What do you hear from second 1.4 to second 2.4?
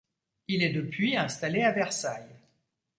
à Versailles.